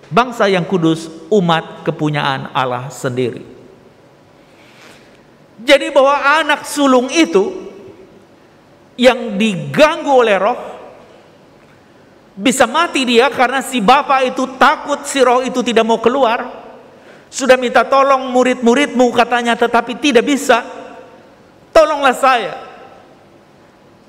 [0.09, 3.45] bangsa yang kudus, umat kepunyaan Allah sendiri.
[5.61, 7.69] Jadi bahwa anak sulung itu
[8.97, 10.76] yang diganggu oleh roh
[12.37, 16.69] bisa mati dia karena si bapak itu takut si roh itu tidak mau keluar.
[17.33, 20.63] Sudah minta tolong murid-muridmu katanya tetapi tidak bisa.
[21.73, 22.55] Tolonglah saya.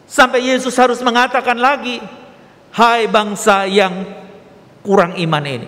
[0.08, 2.00] Sampai Yesus harus mengatakan lagi,
[2.72, 4.08] "Hai bangsa yang
[4.84, 5.68] kurang iman ini."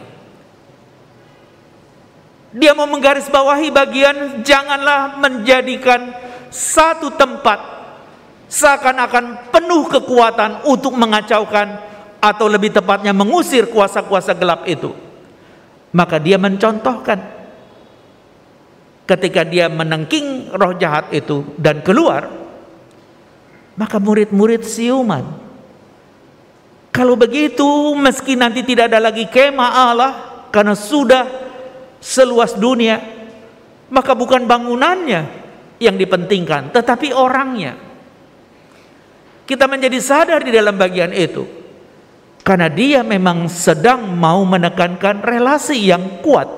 [2.55, 6.15] Dia mau menggarisbawahi bagian janganlah menjadikan
[6.49, 7.61] satu tempat
[8.49, 11.88] seakan-akan penuh kekuatan untuk mengacaukan
[12.19, 14.91] atau lebih tepatnya mengusir kuasa-kuasa gelap itu.
[15.89, 17.17] Maka dia mencontohkan
[19.09, 22.29] ketika dia menengking roh jahat itu dan keluar,
[23.73, 25.25] maka murid-murid siuman.
[26.93, 27.65] Kalau begitu,
[27.97, 30.13] meski nanti tidak ada lagi kemah Allah
[30.53, 31.25] karena sudah
[31.97, 33.01] seluas dunia,
[33.89, 35.21] maka bukan bangunannya
[35.81, 37.73] yang dipentingkan, tetapi orangnya.
[39.49, 41.58] Kita menjadi sadar di dalam bagian itu
[42.49, 46.49] karena dia memang sedang mau menekankan relasi yang kuat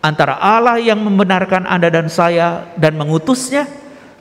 [0.00, 3.68] antara Allah yang membenarkan Anda dan saya dan mengutusnya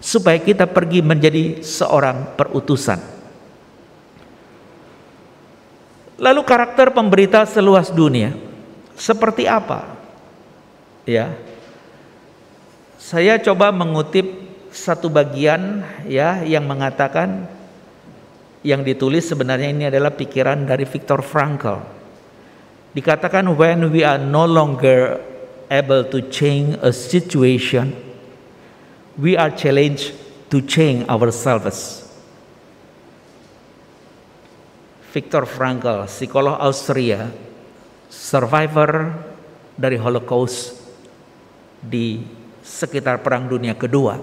[0.03, 2.99] supaya kita pergi menjadi seorang perutusan.
[6.19, 8.35] Lalu karakter pemberita seluas dunia
[8.99, 9.87] seperti apa?
[11.07, 11.31] Ya.
[12.99, 14.27] Saya coba mengutip
[14.75, 17.55] satu bagian ya yang mengatakan
[18.67, 21.79] yang ditulis sebenarnya ini adalah pikiran dari Viktor Frankl.
[22.91, 25.23] Dikatakan when we are no longer
[25.71, 27.95] able to change a situation,
[29.15, 30.11] we are challenged
[30.51, 32.03] to change ourselves.
[35.15, 37.31] Viktor Frankl, psikolog Austria,
[38.11, 39.15] survivor
[39.79, 40.75] dari Holocaust
[41.79, 42.19] di
[42.59, 44.19] sekitar Perang Dunia Kedua.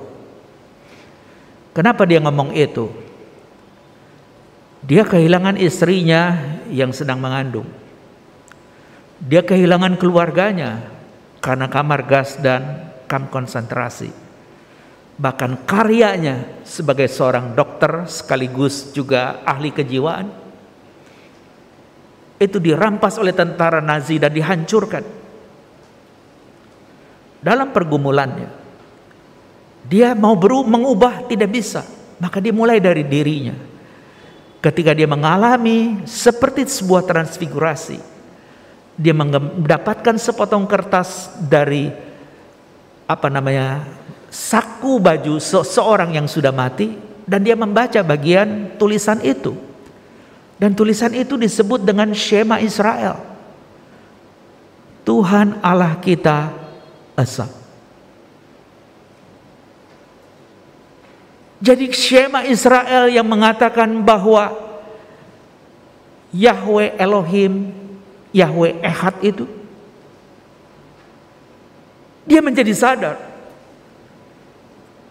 [1.72, 3.03] Kenapa dia ngomong itu?
[4.84, 6.36] Dia kehilangan istrinya
[6.68, 7.64] yang sedang mengandung.
[9.16, 10.84] Dia kehilangan keluarganya
[11.40, 14.12] karena kamar gas dan kamp konsentrasi.
[15.16, 20.28] Bahkan karyanya sebagai seorang dokter sekaligus juga ahli kejiwaan
[22.36, 25.04] itu dirampas oleh tentara Nazi dan dihancurkan.
[27.40, 28.50] Dalam pergumulannya,
[29.88, 31.88] dia mau beru mengubah tidak bisa,
[32.20, 33.73] maka dia mulai dari dirinya
[34.64, 38.00] ketika dia mengalami seperti sebuah transfigurasi
[38.96, 41.92] dia mendapatkan sepotong kertas dari
[43.04, 43.84] apa namanya
[44.32, 46.96] saku baju seseorang yang sudah mati
[47.28, 49.52] dan dia membaca bagian tulisan itu
[50.56, 53.34] dan tulisan itu disebut dengan Shema Israel
[55.04, 56.48] Tuhan Allah kita
[57.20, 57.63] esa.
[61.64, 64.52] Jadi Shema Israel yang mengatakan bahwa
[66.28, 67.72] Yahweh Elohim,
[68.36, 69.48] Yahweh Ehad itu
[72.24, 73.16] dia menjadi sadar.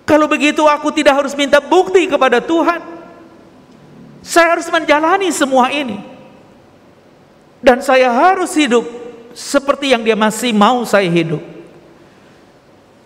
[0.04, 2.82] Kalau begitu aku tidak harus minta bukti kepada Tuhan.
[4.26, 6.02] Saya harus menjalani semua ini.
[7.64, 8.84] Dan saya harus hidup
[9.32, 11.40] seperti yang dia masih mau saya hidup.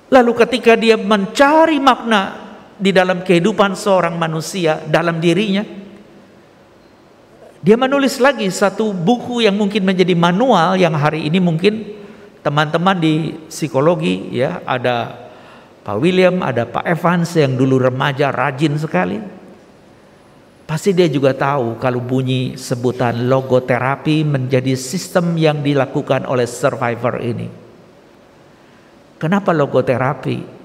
[0.10, 2.47] Lalu ketika dia mencari makna
[2.78, 5.66] di dalam kehidupan seorang manusia dalam dirinya,
[7.62, 11.98] dia menulis lagi satu buku yang mungkin menjadi manual yang hari ini mungkin
[12.46, 15.28] teman-teman di psikologi ya ada
[15.88, 19.20] Pak William, ada Pak Evans yang dulu remaja rajin sekali.
[20.68, 27.48] Pasti dia juga tahu kalau bunyi sebutan logoterapi menjadi sistem yang dilakukan oleh survivor ini.
[29.16, 30.57] Kenapa logoterapi?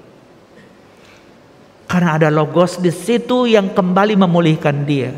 [1.93, 5.13] Karena ada logos di situ yang kembali memulihkan dia.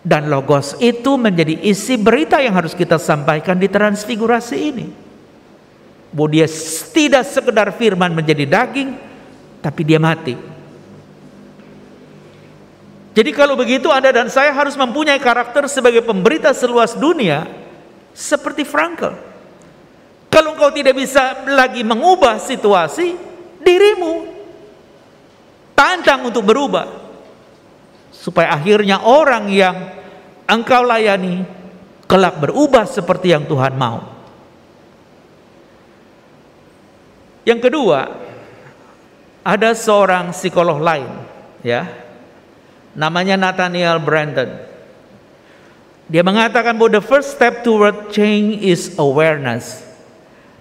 [0.00, 4.86] Dan logos itu menjadi isi berita yang harus kita sampaikan di transfigurasi ini
[6.16, 6.48] bahwa dia
[6.96, 8.96] tidak sekedar firman menjadi daging,
[9.60, 10.32] tapi dia mati.
[13.12, 17.44] Jadi kalau begitu Anda dan saya harus mempunyai karakter sebagai pemberita seluas dunia
[18.16, 19.12] seperti Frankel.
[20.32, 23.12] Kalau engkau tidak bisa lagi mengubah situasi,
[23.60, 24.35] dirimu
[25.76, 27.04] tantang untuk berubah.
[28.10, 29.76] Supaya akhirnya orang yang
[30.48, 31.44] engkau layani
[32.08, 34.02] kelak berubah seperti yang Tuhan mau.
[37.46, 38.10] Yang kedua,
[39.46, 41.06] ada seorang psikolog lain,
[41.62, 41.86] ya,
[42.98, 44.50] namanya Nathaniel Brandon.
[46.10, 49.86] Dia mengatakan bahwa the first step toward change is awareness.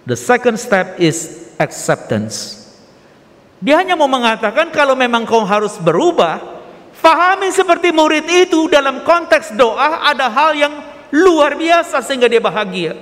[0.06, 2.65] The second step is acceptance.
[3.66, 6.38] Dia hanya mau mengatakan kalau memang kau harus berubah,
[7.02, 10.74] fahami seperti murid itu dalam konteks doa ada hal yang
[11.10, 12.94] luar biasa sehingga dia bahagia.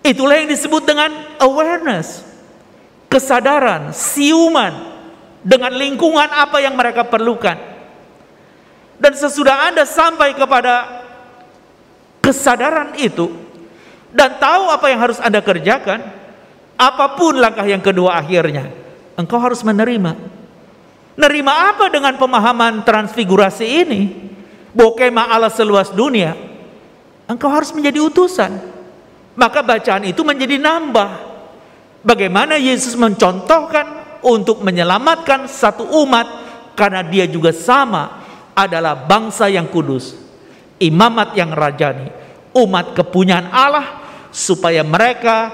[0.00, 1.12] Itulah yang disebut dengan
[1.44, 2.24] awareness,
[3.12, 4.96] kesadaran, siuman
[5.44, 7.60] dengan lingkungan apa yang mereka perlukan.
[8.96, 11.04] Dan sesudah Anda sampai kepada
[12.24, 13.28] kesadaran itu
[14.08, 16.00] dan tahu apa yang harus Anda kerjakan,
[16.76, 18.68] apa pun langkah yang kedua akhirnya,
[19.16, 20.36] engkau harus menerima.
[21.16, 24.00] Nerima apa dengan pemahaman transfigurasi ini?
[24.76, 26.36] Bokema Allah seluas dunia.
[27.24, 28.76] Engkau harus menjadi utusan
[29.36, 31.36] maka bacaan itu menjadi nambah.
[32.02, 36.26] Bagaimana Yesus mencontohkan untuk menyelamatkan satu umat
[36.74, 38.24] karena dia juga sama
[38.56, 40.16] adalah bangsa yang kudus,
[40.80, 42.08] imamat yang rajani,
[42.56, 43.86] umat kepunyaan Allah
[44.32, 45.52] supaya mereka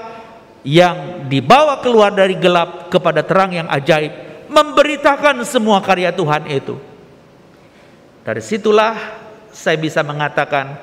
[0.63, 4.11] yang dibawa keluar dari gelap kepada terang yang ajaib
[4.47, 6.79] memberitakan semua karya Tuhan itu.
[8.23, 8.95] Dari situlah
[9.51, 10.79] saya bisa mengatakan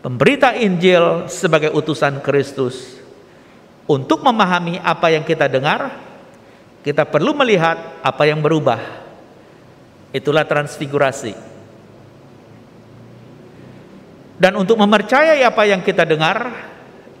[0.00, 3.00] pemberita Injil sebagai utusan Kristus.
[3.82, 5.92] Untuk memahami apa yang kita dengar,
[6.86, 8.78] kita perlu melihat apa yang berubah.
[10.14, 11.34] Itulah transfigurasi.
[14.38, 16.71] Dan untuk mempercayai apa yang kita dengar,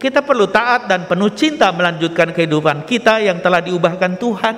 [0.02, 4.54] kita perlu taat dan penuh cinta melanjutkan kehidupan kita yang telah diubahkan Tuhan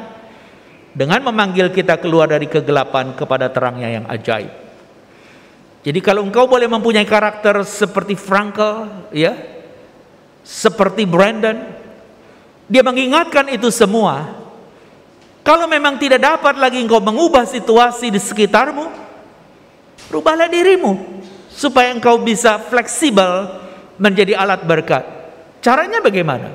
[0.96, 4.48] dengan memanggil kita keluar dari kegelapan kepada terangnya yang ajaib.
[5.84, 9.36] Jadi kalau engkau boleh mempunyai karakter seperti Frankel, ya,
[10.40, 11.60] seperti Brandon,
[12.64, 14.40] dia mengingatkan itu semua.
[15.44, 18.88] Kalau memang tidak dapat lagi engkau mengubah situasi di sekitarmu,
[20.08, 21.20] rubahlah dirimu
[21.52, 23.60] supaya engkau bisa fleksibel
[24.00, 25.23] menjadi alat berkat.
[25.64, 26.52] Caranya bagaimana?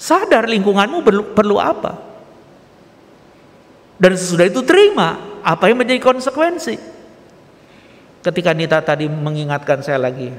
[0.00, 2.00] Sadar lingkunganmu perlu, perlu apa.
[4.00, 6.74] Dan sesudah itu terima apa yang menjadi konsekuensi
[8.24, 10.32] ketika Nita tadi mengingatkan saya lagi.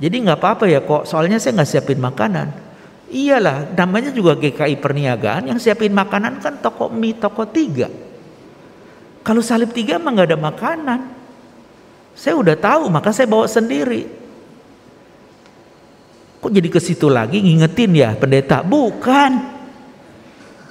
[0.00, 2.48] Jadi nggak apa-apa ya kok, soalnya saya nggak siapin makanan.
[3.12, 7.92] Iyalah, namanya juga GKI Perniagaan yang siapin makanan kan toko mie, toko tiga.
[9.20, 11.00] Kalau salib tiga emang nggak ada makanan.
[12.16, 14.21] Saya udah tahu, maka saya bawa sendiri.
[16.42, 18.66] Kok jadi ke situ lagi ngingetin ya pendeta?
[18.66, 19.54] Bukan.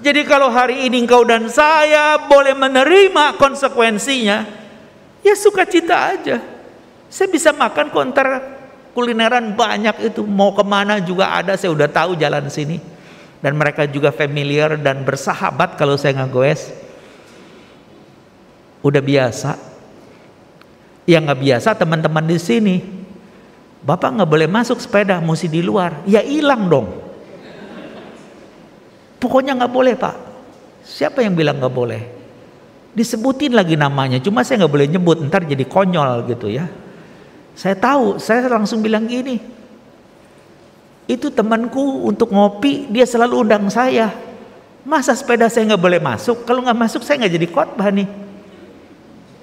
[0.03, 4.61] Jadi kalau hari ini engkau dan saya boleh menerima konsekuensinya,
[5.21, 6.41] Ya sukacita aja.
[7.11, 8.25] Saya bisa makan konter
[8.97, 10.25] kulineran banyak itu.
[10.25, 12.81] Mau ke mana juga ada, saya udah tahu jalan sini.
[13.41, 16.73] Dan mereka juga familiar dan bersahabat kalau saya ngagoes.
[18.81, 19.57] Udah biasa.
[21.05, 23.00] Yang nggak biasa teman-teman di sini.
[23.81, 26.05] Bapak nggak boleh masuk sepeda, mesti di luar.
[26.05, 26.87] Ya hilang dong.
[29.17, 30.15] Pokoknya nggak boleh pak.
[30.85, 32.01] Siapa yang bilang nggak boleh?
[32.91, 36.67] Disebutin lagi namanya, cuma saya nggak boleh nyebut, ntar jadi konyol gitu ya.
[37.57, 39.37] Saya tahu, saya langsung bilang gini.
[41.09, 44.13] Itu temanku untuk ngopi, dia selalu undang saya.
[44.81, 46.45] Masa sepeda saya nggak boleh masuk?
[46.45, 48.09] Kalau nggak masuk saya nggak jadi khotbah nih.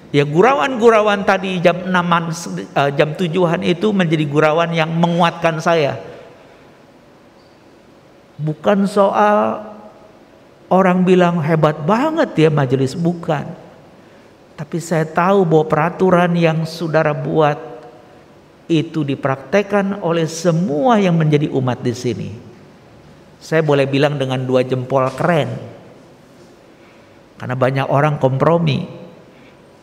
[0.09, 6.01] Ya gurawan-gurawan tadi jam 6 uh, jam tujuan itu menjadi gurawan yang menguatkan saya.
[8.41, 9.61] Bukan soal
[10.73, 13.45] orang bilang hebat banget ya majelis bukan.
[14.57, 17.69] Tapi saya tahu bahwa peraturan yang saudara buat
[18.65, 22.29] itu dipraktekkan oleh semua yang menjadi umat di sini.
[23.37, 25.53] Saya boleh bilang dengan dua jempol keren.
[27.39, 28.98] Karena banyak orang kompromi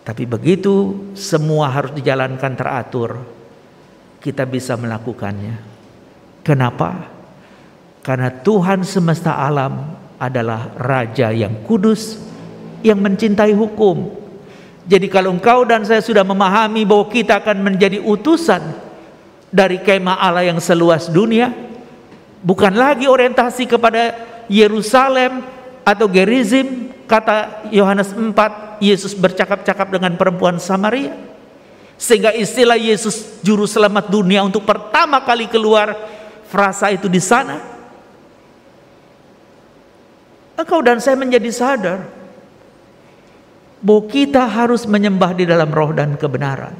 [0.06, 3.26] tapi begitu semua harus dijalankan teratur,
[4.22, 5.58] kita bisa melakukannya.
[6.46, 7.10] Kenapa?
[8.06, 12.22] Karena Tuhan semesta alam adalah Raja yang kudus,
[12.86, 14.14] yang mencintai hukum.
[14.86, 18.62] Jadi kalau engkau dan saya sudah memahami bahwa kita akan menjadi utusan
[19.50, 21.50] dari kemah Allah yang seluas dunia,
[22.46, 24.14] bukan lagi orientasi kepada
[24.46, 25.42] Yerusalem
[25.82, 31.14] atau Gerizim, kata Yohanes 4 Yesus bercakap-cakap dengan perempuan Samaria.
[31.96, 35.96] Sehingga istilah Yesus juru selamat dunia untuk pertama kali keluar
[36.46, 37.56] frasa itu di sana.
[40.56, 42.04] Engkau dan saya menjadi sadar
[43.80, 46.76] bahwa kita harus menyembah di dalam roh dan kebenaran.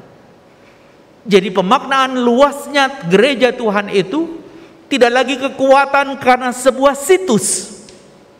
[1.27, 4.39] Jadi pemaknaan luasnya gereja Tuhan itu
[4.87, 7.77] tidak lagi kekuatan karena sebuah situs.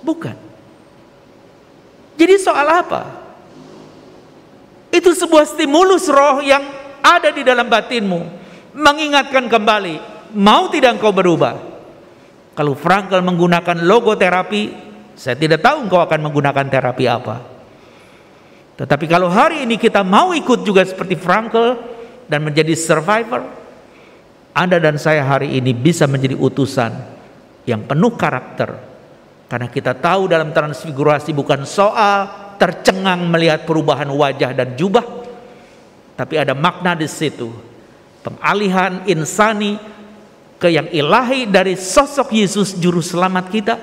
[0.02, 0.34] Bukan.
[2.18, 3.27] Jadi soal apa?
[4.98, 6.66] Itu sebuah stimulus roh yang
[7.06, 8.50] ada di dalam batinmu.
[8.74, 10.02] Mengingatkan kembali,
[10.34, 11.54] mau tidak engkau berubah?
[12.58, 14.74] Kalau Frankel menggunakan logoterapi,
[15.14, 17.38] saya tidak tahu engkau akan menggunakan terapi apa.
[18.78, 21.78] Tetapi kalau hari ini kita mau ikut juga seperti Frankel
[22.26, 23.46] dan menjadi survivor,
[24.58, 26.90] Anda dan saya hari ini bisa menjadi utusan
[27.70, 28.74] yang penuh karakter.
[29.46, 35.06] Karena kita tahu dalam transfigurasi bukan soal tercengang melihat perubahan wajah dan jubah,
[36.18, 37.54] tapi ada makna di situ.
[38.26, 39.78] Pengalihan insani
[40.58, 43.76] ke yang ilahi dari sosok Yesus juru selamat kita.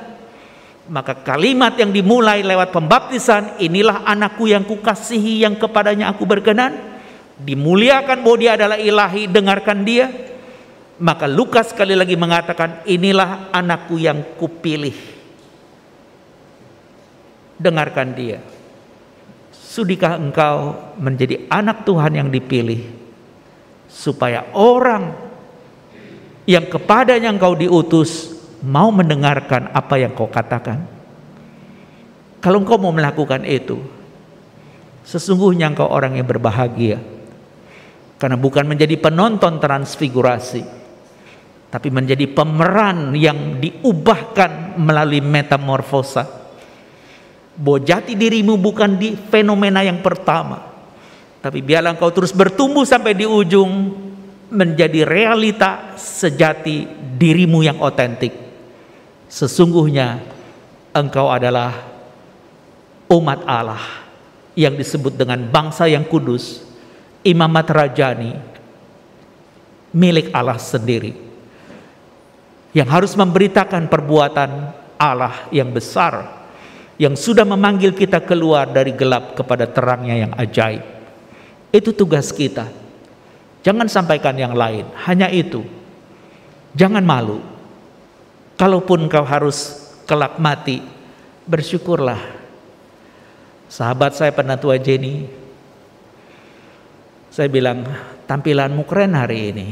[0.85, 6.77] Maka kalimat yang dimulai lewat pembaptisan, inilah anakku yang kukasihi yang kepadanya aku berkenan.
[7.41, 10.13] Dimuliakan bahwa dia adalah ilahi, dengarkan dia.
[11.01, 14.95] Maka Lukas sekali lagi mengatakan, inilah anakku yang kupilih.
[17.57, 18.54] Dengarkan dia.
[19.75, 20.71] Sudikah engkau
[21.03, 22.79] menjadi anak Tuhan yang dipilih
[23.91, 25.11] supaya orang
[26.47, 30.79] yang kepadanya engkau diutus mau mendengarkan apa yang kau katakan?
[32.39, 33.83] Kalau engkau mau melakukan itu,
[35.03, 37.03] sesungguhnya engkau orang yang berbahagia.
[38.15, 40.63] Karena bukan menjadi penonton transfigurasi,
[41.75, 46.44] tapi menjadi pemeran yang diubahkan melalui metamorfosa
[47.55, 50.75] bahwa jati dirimu bukan di fenomena yang pertama.
[51.39, 53.95] Tapi biarlah engkau terus bertumbuh sampai di ujung
[54.49, 56.89] menjadi realita sejati
[57.19, 58.33] dirimu yang otentik.
[59.29, 60.25] Sesungguhnya
[60.95, 61.75] engkau adalah
[63.11, 63.83] umat Allah
[64.55, 66.63] yang disebut dengan bangsa yang kudus,
[67.27, 68.35] imamat rajani,
[69.95, 71.13] milik Allah sendiri.
[72.75, 74.51] Yang harus memberitakan perbuatan
[74.99, 76.44] Allah yang besar
[76.95, 80.83] yang sudah memanggil kita keluar dari gelap kepada terangnya yang ajaib.
[81.75, 82.71] Itu tugas kita.
[83.67, 85.65] Jangan sampaikan yang lain, hanya itu.
[86.77, 87.43] Jangan malu.
[88.55, 90.79] Kalaupun kau harus kelak mati,
[91.49, 92.21] bersyukurlah.
[93.67, 95.27] Sahabat saya penatua Jenny,
[97.35, 97.83] saya bilang,
[98.31, 99.69] tampilanmu keren hari ini.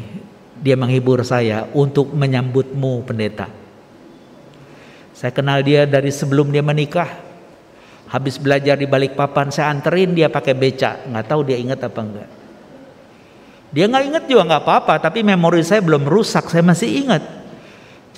[0.62, 3.61] Dia menghibur saya untuk menyambutmu pendeta
[5.22, 7.06] saya kenal dia dari sebelum dia menikah.
[8.10, 10.98] Habis belajar di balik papan, saya anterin dia pakai beca.
[11.06, 12.30] Nggak tahu dia ingat apa enggak.
[13.70, 17.22] Dia nggak ingat juga nggak apa-apa, tapi memori saya belum rusak, saya masih ingat.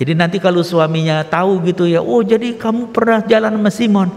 [0.01, 4.09] Jadi nanti kalau suaminya tahu gitu ya, oh jadi kamu pernah jalan sama Simon.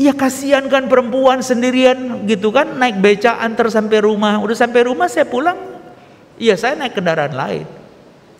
[0.00, 4.40] Ya kasihan kan perempuan sendirian gitu kan naik beca antar sampai rumah.
[4.40, 5.60] Udah sampai rumah saya pulang.
[6.40, 7.79] Iya saya naik kendaraan lain.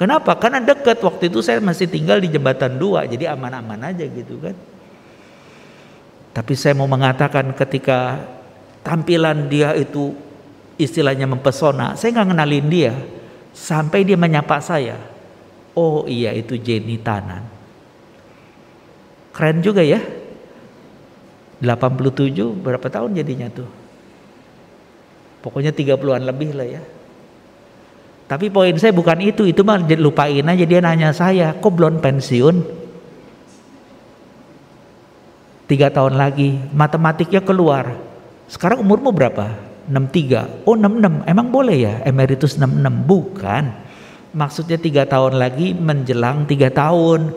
[0.01, 0.33] Kenapa?
[0.41, 4.57] Karena dekat waktu itu saya masih tinggal di jembatan dua, jadi aman-aman aja gitu kan.
[6.33, 8.17] Tapi saya mau mengatakan ketika
[8.81, 10.17] tampilan dia itu
[10.81, 12.01] istilahnya mempesona.
[12.01, 12.97] Saya nggak kenalin dia
[13.53, 14.97] sampai dia menyapa saya.
[15.77, 17.45] Oh iya itu Jenny Tanan.
[19.37, 20.01] Keren juga ya.
[21.61, 23.69] 87 berapa tahun jadinya tuh?
[25.45, 26.81] Pokoknya 30-an lebih lah ya.
[28.31, 32.63] Tapi poin saya bukan itu, itu mah lupain aja dia nanya saya, kok belum pensiun?
[35.67, 37.91] Tiga tahun lagi, matematiknya keluar.
[38.47, 39.51] Sekarang umurmu berapa?
[39.91, 40.63] 63.
[40.63, 43.03] Oh 66, emang boleh ya emeritus 66?
[43.03, 43.75] Bukan.
[44.31, 47.35] Maksudnya tiga tahun lagi menjelang tiga tahun.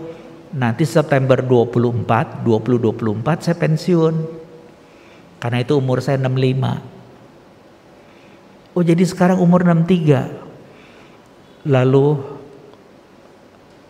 [0.53, 4.13] Nanti September 24, 2024 saya pensiun.
[5.41, 8.77] Karena itu umur saya 65.
[8.77, 10.52] Oh jadi sekarang umur 63
[11.63, 12.19] Lalu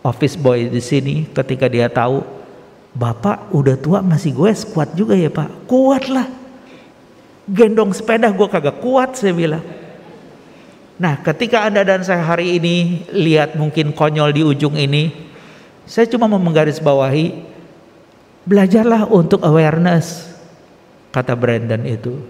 [0.04, 2.22] office boy di sini ketika dia tahu
[2.94, 5.66] Bapak udah tua masih gue kuat juga ya Pak.
[5.66, 6.30] Kuat lah.
[7.50, 9.66] Gendong sepeda gue kagak kuat saya bilang.
[10.94, 15.10] Nah ketika Anda dan saya hari ini lihat mungkin konyol di ujung ini.
[15.90, 17.34] Saya cuma mau menggarisbawahi.
[18.46, 20.30] Belajarlah untuk awareness.
[21.10, 22.22] Kata Brandon itu.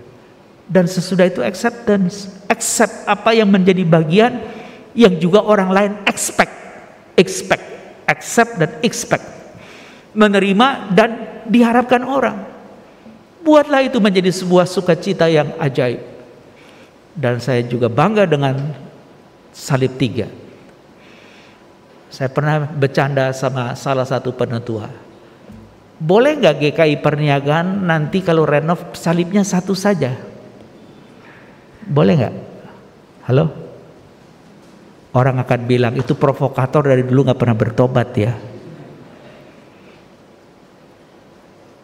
[0.64, 2.32] Dan sesudah itu acceptance.
[2.48, 4.40] Accept apa yang menjadi bagian
[4.94, 6.54] yang juga orang lain expect,
[7.18, 7.66] expect,
[8.06, 9.26] accept dan expect,
[10.14, 11.10] menerima dan
[11.50, 12.38] diharapkan orang.
[13.44, 16.00] Buatlah itu menjadi sebuah sukacita yang ajaib.
[17.14, 18.56] Dan saya juga bangga dengan
[19.52, 20.26] salib tiga.
[22.08, 24.86] Saya pernah bercanda sama salah satu penetua.
[25.98, 30.14] Boleh nggak GKI Perniagaan nanti kalau renov salibnya satu saja?
[31.84, 32.34] Boleh nggak?
[33.30, 33.63] Halo?
[35.14, 38.34] Orang akan bilang itu provokator dari dulu nggak pernah bertobat ya.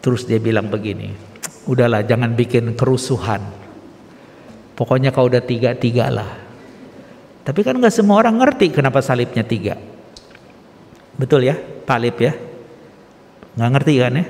[0.01, 1.15] Terus dia bilang begini,
[1.69, 3.39] udahlah jangan bikin kerusuhan.
[4.75, 6.31] Pokoknya kau udah tiga tiga lah.
[7.47, 9.79] Tapi kan nggak semua orang ngerti kenapa salibnya tiga.
[11.15, 11.55] Betul ya,
[11.87, 12.33] talib ya.
[13.55, 14.25] Nggak ngerti kan ya?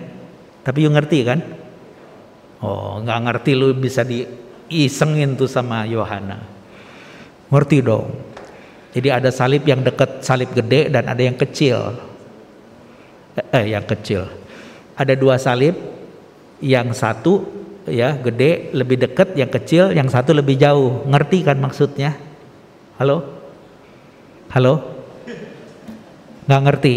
[0.61, 1.39] Tapi you ngerti kan?
[2.61, 6.37] Oh, nggak ngerti lu bisa diisengin tuh sama Yohana.
[7.49, 8.30] Ngerti dong.
[8.91, 11.95] Jadi ada salib yang dekat, salib gede dan ada yang kecil.
[13.39, 14.27] Eh, eh, yang kecil.
[14.99, 15.79] Ada dua salib,
[16.59, 17.47] yang satu
[17.87, 21.07] ya gede lebih dekat, yang kecil, yang satu lebih jauh.
[21.07, 22.19] Ngerti kan maksudnya?
[22.99, 23.23] Halo?
[24.51, 24.75] Halo?
[26.51, 26.95] Nggak ngerti?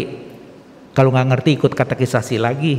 [0.98, 2.74] Kalau nggak ngerti ikut katekisasi lagi.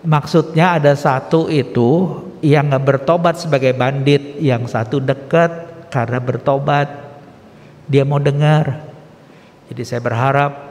[0.00, 7.09] Maksudnya ada satu itu yang bertobat sebagai bandit, yang satu dekat karena bertobat
[7.90, 8.86] dia mau dengar.
[9.66, 10.70] Jadi saya berharap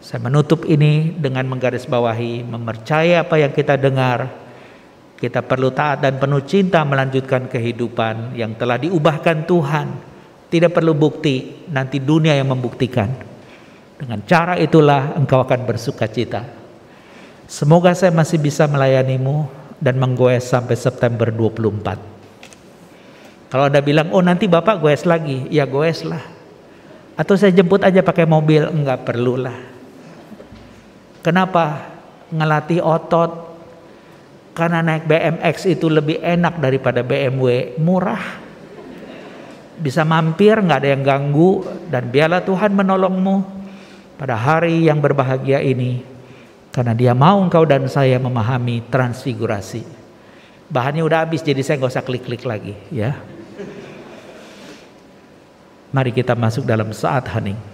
[0.00, 4.32] saya menutup ini dengan menggarisbawahi, mempercayai apa yang kita dengar.
[5.16, 9.86] Kita perlu taat dan penuh cinta melanjutkan kehidupan yang telah diubahkan Tuhan.
[10.48, 13.08] Tidak perlu bukti, nanti dunia yang membuktikan.
[13.96, 16.44] Dengan cara itulah engkau akan bersuka cita.
[17.48, 19.48] Semoga saya masih bisa melayanimu
[19.80, 21.96] dan menggoes sampai September 24.
[23.48, 26.33] Kalau Anda bilang, oh nanti Bapak goes lagi, ya goes lah.
[27.14, 29.54] Atau saya jemput aja pakai mobil, enggak perlulah.
[31.22, 31.94] Kenapa?
[32.34, 33.54] Ngelatih otot.
[34.54, 38.22] Karena naik BMX itu lebih enak daripada BMW, murah.
[39.74, 43.36] Bisa mampir, nggak ada yang ganggu dan biarlah Tuhan menolongmu
[44.14, 46.06] pada hari yang berbahagia ini.
[46.70, 49.82] Karena dia mau engkau dan saya memahami transfigurasi.
[50.70, 53.18] Bahannya udah habis jadi saya nggak usah klik-klik lagi ya.
[55.94, 57.73] Mari kita masuk dalam saat hening.